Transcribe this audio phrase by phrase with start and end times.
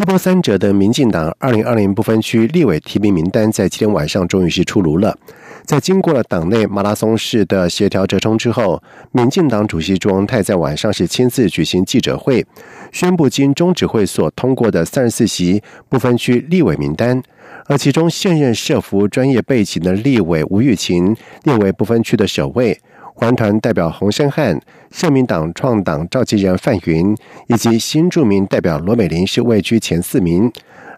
[0.00, 5.14] 一波三折的民进党二零二零不分区立委提名名单在今天晚上终于是出炉了。
[5.66, 12.46] 在经过了党内马拉松式的协调折冲之后，民进党主席朱荣泰在晚上是亲自举行记者会，
[12.90, 17.22] 宣布经中指会所通过的三十四席不分区立委名单，
[17.66, 22.80] 而其中现任社服专业背景的立委吴玉琴列为不分区的首位。
[23.20, 24.58] 环团代表洪胜汉、
[24.90, 27.14] 社民党创党召集人范云
[27.48, 30.50] 以及新著名代表罗美玲是位居前四名，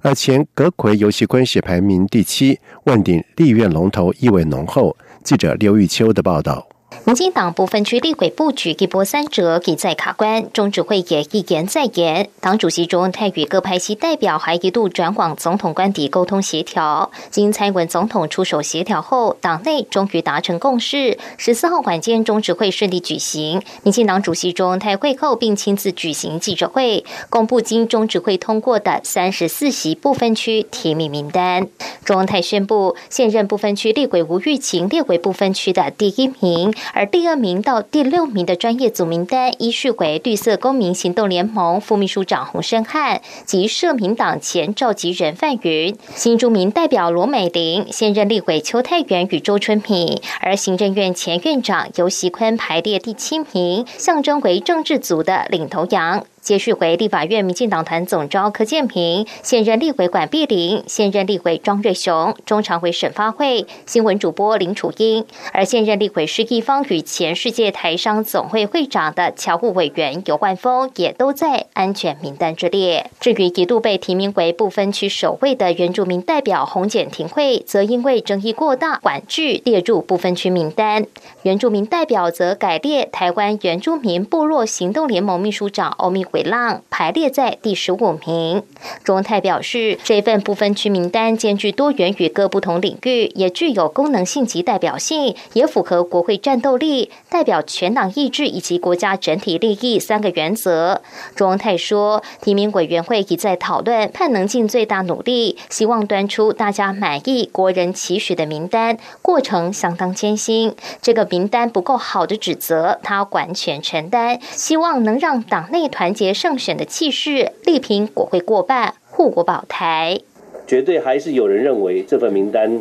[0.03, 4.97] 而前葛魁游戏官是排名第七，问鼎立院龙头意味浓厚。
[5.25, 6.72] 记者刘玉秋的报道。
[7.05, 10.51] 民进党部分区立委布局一波三折，已在卡关。
[10.53, 12.29] 中指会也一言再言。
[12.41, 17.11] 党主席中泰与各派系代表还一度转往总统官邸沟通协调。
[17.31, 21.19] 经蔡文总统出手协调后，党内终于达成共识。
[21.37, 23.63] 十四号晚间，中指会顺利举行。
[23.83, 31.67] 民进党主席中泰会后，并亲自举行记者会，公布经中指会通过的三十四席部分区提名名单。
[32.05, 36.73] 中泰宣布，现任部分区立委吴玉琴列为部分区的第一名。
[36.93, 56.25] 而第二名到第六名的专业组名单依序为绿色公民行动联盟副秘书长洪生汉及社民党前召集人范云，新住民代表罗美玲，现任立委邱泰元与周春敏，而行政院前院长尤习坤排列第七名，象征为政治组的领头羊。
[56.43, 73.09] 接续回立法院民进党团总召柯建平，现任立委管碧玲，现任立委庄瑞雄，中常委沈发会，新闻主播林楚英，而现任立委施一方与前世界台商总会会长的侨务委员尤万峰也都在安全名单之列。
[73.21, 81.07] 至于一度被提名为不分区首位的原住民代表洪简庭会，则因为争议过大，管制列入不分区名单。
[81.43, 86.27] 原住民代表则改列台湾原住民部落行动联盟秘书长欧密。
[86.33, 88.63] 回浪排列在第十五名。
[89.05, 101.03] 中泰表示，这份不分区名单兼具多元与各不同领域，也具有功能性及代表性，也符合国会战斗力、代表全党意志以及国家整体利益三个原则。
[101.37, 108.97] 中泰说，提名委员会已在讨论，盼能尽最大努力，希望端出大家满意、国人期许的名单。
[109.21, 116.22] 过程相当艰辛，这个名单不够好的指责，他完全承担，希望能让党内团结。
[116.23, 120.21] 结胜选的气势，力平国会过半，护国保台。
[120.69, 122.81] 绝对还是有人认为这份名单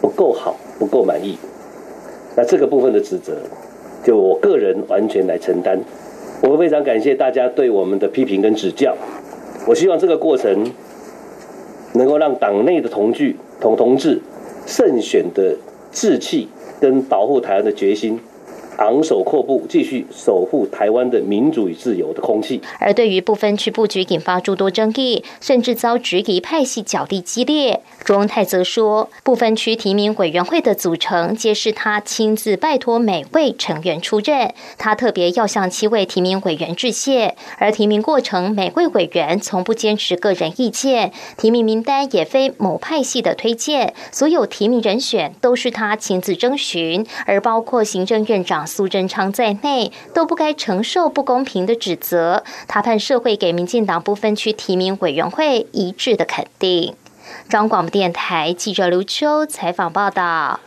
[0.00, 1.38] 不够好，不够满意。
[2.36, 3.36] 那这个部分的指责，
[4.02, 5.78] 就我个人完全来承担。
[6.42, 8.96] 我非常感谢大家对我们的批评跟指教。
[9.68, 10.68] 我希望这个过程
[11.92, 14.20] 能够让党内的同聚同同志
[14.66, 15.56] 胜选的
[15.92, 16.48] 志气
[16.80, 18.18] 跟保护台湾的决心。
[18.78, 22.60] 昂首阔步，继续守护台湾的民主与自由的空气。
[22.78, 27.80] 而对于部分区布局引发诸多争议，甚至遭质疑派系角力激烈。
[28.04, 37.36] 卓荣泰则说，部分区提名委员会的组成皆是他亲自拜托每位成员出任，他特别要向七位提名委员致谢。
[37.58, 48.61] 而提名过程，每位委员从不坚持个人意见，提名名单也非某派系的推荐，所有提名人选都是他亲自征询，而包括行政院长。
[48.66, 52.44] 苏贞昌在内都不该承受不公平的指责。
[52.68, 56.94] 他盼社会给民进党不分区提名委员会一致的肯定。
[57.48, 60.60] 中广播电台记者刘秋采访报道。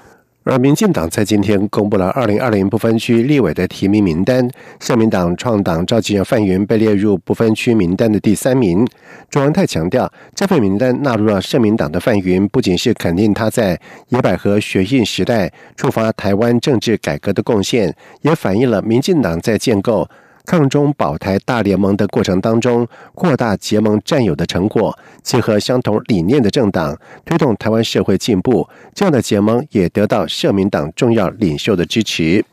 [0.45, 4.47] 而民进党在今天公布了二零二零不分区立委的提名名单，
[4.79, 8.87] 社民党创党召集人范云被列入不分区名单的第三名。
[9.27, 13.79] 朱文泰强调，这份名单纳入了社民党的范云，不仅是肯定他在
[14.09, 20.07] 野百合学运时代触发台湾政治改革的贡献，也反映了民进党在建构。
[20.45, 28.67] 抗中保台大联盟的过程当中，扩大结盟战友的成果，结合相同理念的政党，推动台湾社会进步。
[28.93, 32.45] 这样的结盟也得到社民党重要领袖的支持。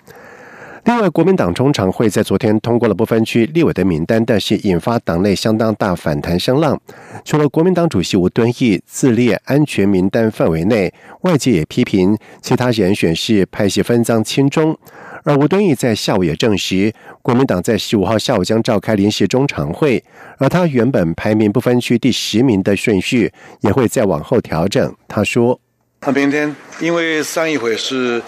[0.84, 6.76] 另外，国民党中常会在昨天通过了不分区立委的名单，但是引发党内相当大反弹声浪。
[7.24, 14.76] 除了国民党主席吴敦义自列安全名单范围内，外界也批评其他人选是派系分赃轻中。
[15.24, 16.92] 而吴敦义在下午也证实，
[17.22, 20.02] 国民党在十五号下午将召开临时中常会，
[20.38, 24.94] 而他原本排名不分区第十名的顺序也会再往后调整。
[25.06, 25.58] 他说
[26.06, 28.20] ：“那明天因为上一回是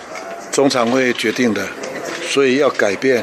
[0.51, 1.67] 中常会决定的。”
[2.27, 3.23] 所以要改变，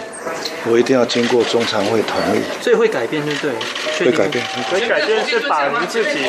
[0.70, 2.42] 我一定要经过中常会同意。
[2.62, 3.52] 所以会改变，对不对？
[4.06, 4.46] 会改变。
[4.70, 6.20] 所以改变是把您自己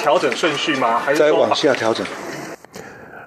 [0.00, 0.98] 调整顺序吗？
[0.98, 2.04] 还是再往下调整？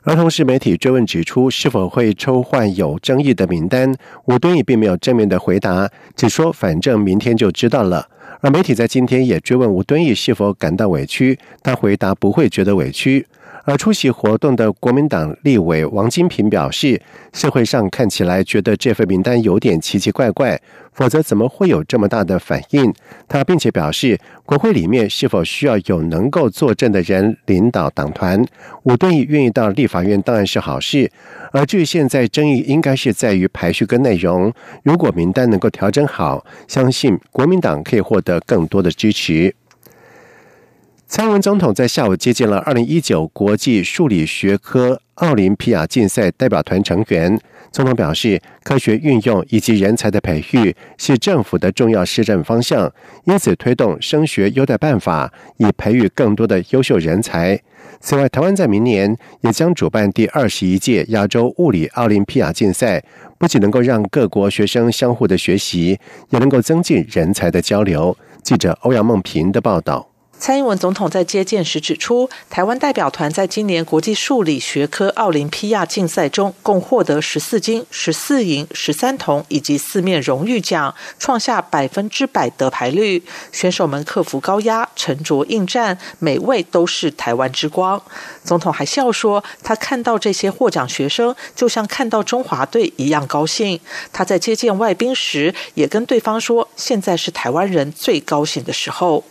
[0.07, 3.93] 而同时媒体追问指出，是否会抽换有争议的名单？
[4.23, 8.07] 吴敦义并没有正面的回答，只说反正明天就知道了。
[8.39, 13.27] 而媒体在今天也追问吴敦义是否感到委屈，他回答不会觉得委屈。
[13.67, 17.01] 而出席活动的国民党立委王金平表示，
[17.33, 20.57] 社会上看起来觉得这份名单有点奇奇怪怪，
[20.93, 22.93] 否则怎么会有这么大的反应？
[23.27, 28.41] 他并且表示，国会里面是否需要有能够作证的人领导党团？
[28.83, 31.11] 我愿意愿意到立法院当然是好事。
[31.51, 34.49] 而至于现在争议，应该是在于排序跟内容。
[34.83, 39.53] 如果名单能够调整好，相信国民党可以获得更多的支持。
[41.09, 47.39] 蔡英文总统在下午接见了二零一九国际数理学科奥林匹亚竞赛代表团成员。
[47.71, 52.91] 总统表示，科学运用以及人才的培育是政府的重要施政方向，
[53.23, 57.57] 因此推动升学优待办法，以培育更多的优秀人才。
[58.01, 63.01] 此外，台湾在明年也将主办第二十一届亚洲物理奥林匹亚竞赛，
[63.37, 65.97] 不仅能够让各国学生相互的学习，
[66.31, 68.17] 也能够增进人才的交流。
[68.43, 70.09] 记者欧阳梦平的报道。
[70.39, 83.23] 蔡英文总统在接见时指出，台湾代表团在今年国际数理学科奥林匹亚竞赛中，共获得十四金、十四银、十三铜以及四面荣誉奖，创下百分之百得牌率。
[83.51, 88.01] 选手们克服高压，沉着应战，每位都是台湾之光。
[88.43, 93.79] 总统还笑说，他看到这些获奖学生，就像看到中华队一样高兴。
[94.13, 99.23] 他在接见外宾时，也跟对方说，现在是台湾人最高兴的时候。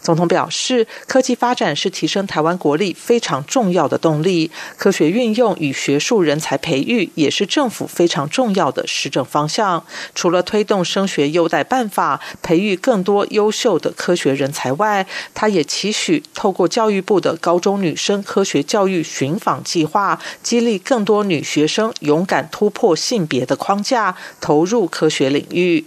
[0.00, 9.84] 总统表示示，科技发展是提升台湾国力非常重要的动力，科学运用与学术人才培育也是政府非常重要的施政方向。
[10.14, 25.84] 除了推动升学优待办法，培育更多优秀的科学人才外，他也期许透过教育部的高中女生科学教育寻访计划，激励更多女学生勇敢突破性别的框架，投入科学领域。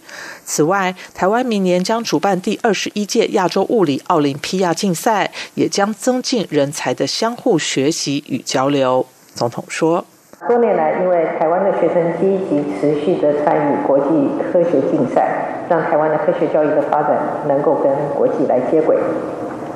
[0.49, 9.05] 此外，台湾明年将主办第二十一届亚洲物理奥林匹亚竞赛，也将增进人才的相互学习与交流。
[9.35, 10.05] 总统说
[10.47, 14.05] ：“多年来，因为台湾的学生积极持续的参与国际
[14.49, 17.19] 科学竞赛，让台湾的科学教育的发展
[17.49, 18.95] 能够跟国际来接轨。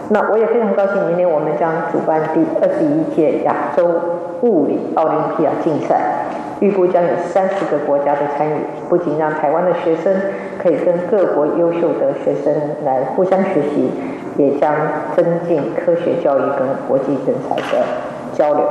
[0.09, 3.85] 那我也非常高兴，明年我们将主办第二十一届亚洲
[4.41, 5.99] 物理奥林匹亚竞赛。”
[6.61, 8.53] 预估将有三十个国家的参与，
[8.87, 10.15] 不仅让台湾的学生
[10.61, 12.53] 可以跟各国优秀的学生
[12.85, 13.89] 来互相学习，
[14.37, 14.71] 也将
[15.15, 17.83] 增进科学教育跟国际人才的
[18.33, 18.63] 交流。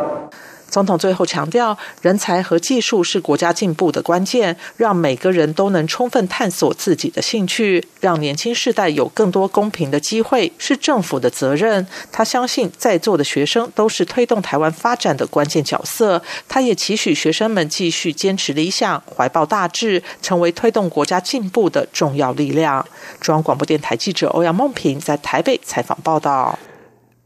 [0.70, 11.86] 总统最后强调，人才和技术是国家进步的关键，让每个人都能充分探索自己的兴趣，让年轻世代有更多公平的机会，是政府的责任。
[12.12, 16.22] 他相信在座的学生都是推动台湾发展的关键角色。
[16.48, 22.86] 他也期许学生们继续坚持理想，怀抱大志，成为推动国家进步的重要力量。
[23.20, 26.56] 中央广播电台记者欧阳梦平在台北采访报道。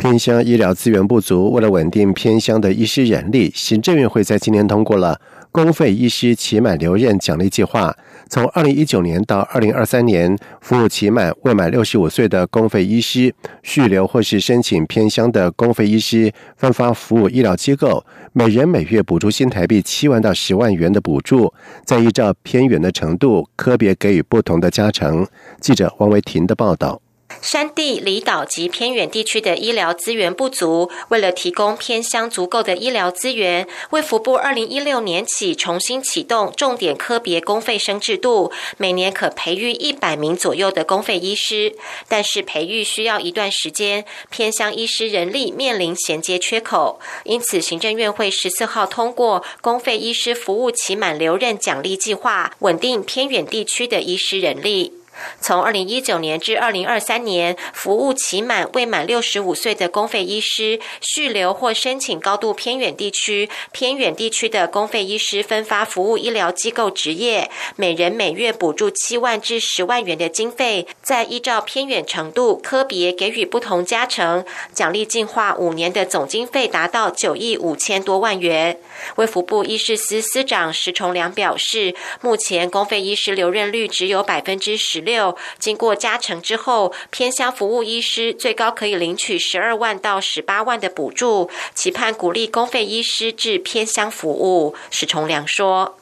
[0.04, 5.18] 偏乡医疗资源不足，为了稳定偏乡的医师人力，行政院会在今年通过了
[5.50, 7.96] 公费医师期满留任奖励计划。
[8.28, 21.50] 从二零一九年到二零二三年，服务期满未满六十五岁的公费医师续留或是申请偏乡的公费医师分发服务医疗机构，每人每月补助新台币七万到十万元的补助，
[21.86, 25.26] 再依照偏远的程度科别给予不同的加成。
[25.62, 27.03] 记者王维婷的报道。
[27.44, 41.76] 山地、离岛及偏远地区的医疗资源不足，为了提供偏乡足够的医疗资源，卫福部二零一六年起重新启动重点科别公费生制度，每年可培育一百名左右的公费医师。
[42.08, 55.03] 但是培育需要一段时间，偏乡医师人力面临衔接缺口，因此行政院会十四号通过公费医师服务期满留任奖励计划，稳定偏远地区的医师人力。
[55.40, 78.80] 从二零一九年至二零二三年，服务期满未满六十五岁的公费医师续留或申请高度偏远地区、偏远地区的公费医师分发服务医疗机构职业，每人每月补助七万至十万元的经费，再依照偏远程度科别给予不同加成，奖励计划五年的总经费达到九亿五千多万元。
[79.16, 85.03] 卫福部医师司司长石崇良表示，目前公费医师留任率只有百分之十。
[85.04, 94.74] 六经过加成之后，偏乡服务医师最高可以领取十二万到十八万的补助，期盼鼓励公费医师至偏乡服务。
[94.90, 95.96] 史崇良说。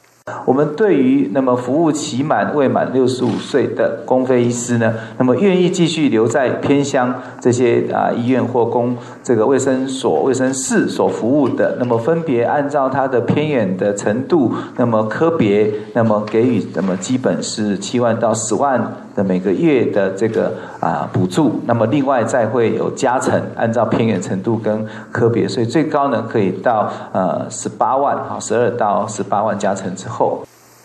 [0.47, 30.43] 我们对于那么服务期满未满六十五岁的公费医师呢，那么愿意继续留在偏乡这些啊医院或公这个卫生所、卫生室所服务的，那么分别按照他的偏远的程度，那么科别，那么给予那么基本是七万到十万的每个月的这个啊补助，那么另外再会有加成，按照偏远程度跟科别，所以最高呢可以到呃十八万啊，十二到十八万加成之后。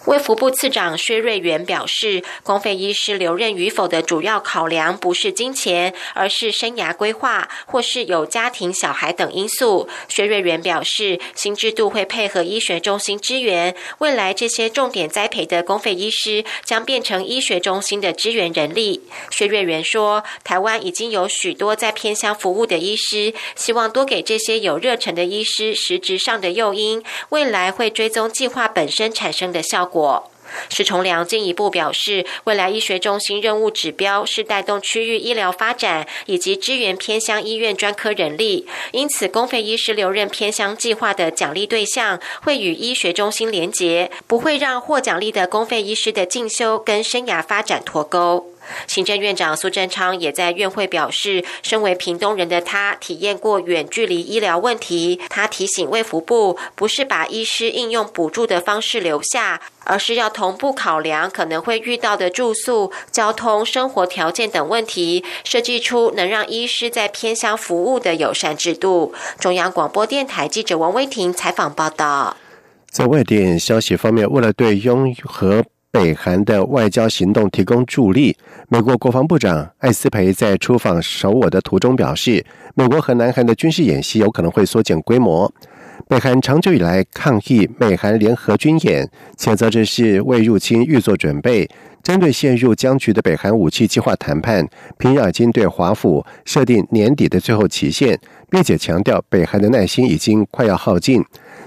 [0.07, 9.89] 卫福部次长薛瑞元表示，公费医师留任与否的主要考量不是金钱，而是生涯规划或是有家庭小孩等因素。
[10.07, 19.01] 薛瑞元表示，新制度会配合医学中心支援，未来这些重点栽培的公费医师将变成医学中心的支援人力。
[19.29, 29.96] 薛瑞元说，台湾已经有许多在偏乡服务的医师，希望多给这些有热忱的医师实质上的诱因，未来会追踪计划本身产生的效果。
[29.97, 30.31] 果
[30.69, 48.56] 石崇良进一步表示，未来医学中心任务指标是带动区域医疗发展以及支援偏乡医院专科人力，因此公费医师留任偏乡计划的奖励对象会与医学中心连结，不会让获奖励的公费医师的进修跟生涯发展脱钩。
[48.87, 55.19] 行政院长苏贞昌也在院会表示，身为屏东人的他体验过远距离医疗问题。
[55.29, 69.13] 他提醒卫福部，不是把医师应用补助的方式留下，而是要同步考量可能会遇到的住宿、交通、生活条件等问题，设计出能让医师在偏乡服务的友善制度。
[69.39, 72.37] 中央广播电台记者王威婷采访报道。
[72.89, 75.63] 在外电消息方面，为了对拥和
[75.97, 78.37] 北韩的外交行动提供助力。
[78.69, 85.51] 美国国防部长艾斯培在出访首尔的途中表示，美国和南韩的军事演习有可能会缩减规模。
[86.07, 91.67] 北韩长久以来抗议美韩联合军演，谴责这是为入侵预做准备。
[92.03, 101.23] 针对陷入僵局的北韩武器计划谈判，平壤已经对华府设定年底的最后期限，并且强调北韩的耐心已经快要耗尽。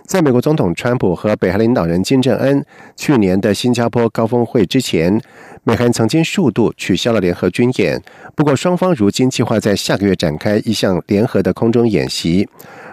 [0.07, 2.65] 在美国总统川普和北韩领导人金正恩
[2.97, 5.21] 去年的新加坡高峰会之前，
[5.63, 8.03] 美韩曾经数度取消了联合军演。
[8.35, 12.49] 不过，双方如今计划在下个月展开一项联合的空中演习。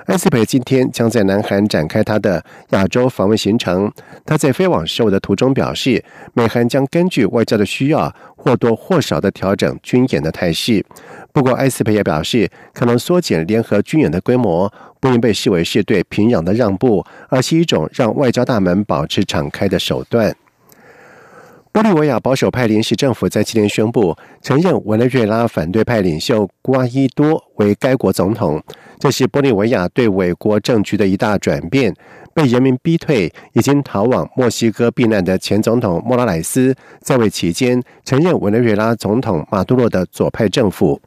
[0.08, 3.92] 埃斯培今天将在南韩展开他的亚洲访问行程。
[4.26, 10.86] 他在飞往首尔的途中表示，美韩将根据外交的需要，或多或少的调整军演的态势。
[11.32, 14.72] 不过，埃斯培也表示，可能缩减联合军演的规模。
[15.00, 20.36] 不应被视为是对平壤的让步，而是一种让外交大门保持敞开的手段。
[21.78, 28.60] 玻利维亚保守派临时政府在今天宣布承认委内瑞拉反对派领袖瓜伊多为该国总统，
[28.98, 31.94] 这是玻利维亚对美国政局的一大转变。
[32.34, 41.00] 被人民逼退、已经逃往墨西哥避难的前总统莫拉莱斯在位期间，承认委内瑞拉总统马杜罗的左派政府。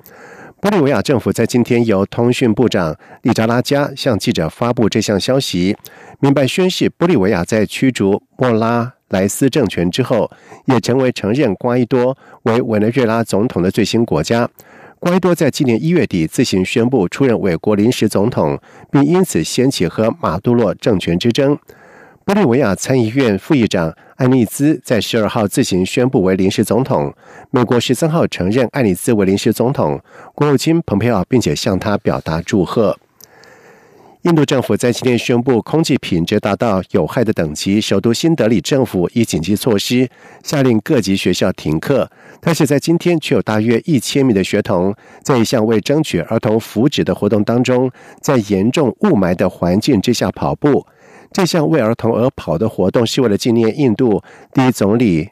[0.61, 5.77] 玻利维亚政府在今天由通讯部长利扎拉加向记者发布这项消息，
[6.21, 10.29] 明白宣示玻利维亚在驱逐莫拉莱斯政权之后，
[10.65, 14.49] 也成为承认瓜伊多为委内瑞拉总统的最新国家。
[14.99, 18.59] 瓜伊多在今年一月底自行宣布出任委国临时总统，
[18.91, 21.57] 并因此掀起和马杜洛政权之争。
[22.27, 27.13] 玻利维亚参议院副议长艾利兹在十二号自行宣布为临时总统。
[27.51, 29.99] 美国十三号承认艾利兹为临时总统，
[30.35, 32.97] 国务卿蓬佩奥并且向他表达祝贺。
[34.23, 40.07] 印度政府在今天宣布空气品质达到有害的等级，首都新德里政府以紧急措施
[40.43, 42.11] 下令各级学校停课。
[42.39, 50.87] 但是在今天，却有大约一千名的学童在一项为争取儿童福祉的活动当中，在严重雾霾的环境之下跑步。
[51.33, 54.23] 这项为儿童而跑的活动是为了纪念印度
[54.53, 55.31] 第一总理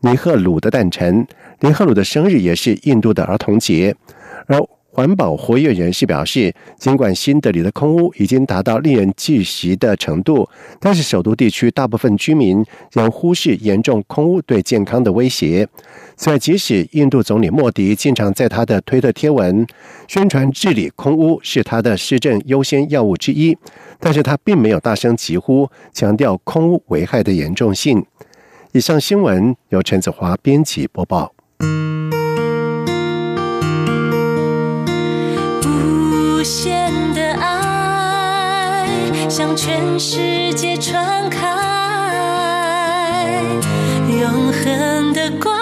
[0.00, 1.26] 尼赫鲁的诞辰。
[1.60, 3.96] 尼赫鲁的生日也是印度的儿童节。
[4.46, 4.60] 而
[4.96, 10.48] 环保活跃人士表示，尽管新德里的空污已经达到令人窒息的程度，
[10.80, 15.68] 但是首都地区大部分居民仍忽视严重空污对健康的威胁。
[16.16, 19.66] 此外，即使印度总理莫迪经常在他的推特贴文
[20.08, 23.54] 宣传治理空污是他的施政优先要务之一，
[24.00, 28.02] 但是他并没有大声疾呼，强调空污危害的严重性。
[28.72, 31.35] 以上新闻由陈子华编辑播报。
[39.56, 41.40] 全世界传开，
[44.06, 45.55] 永恒的光。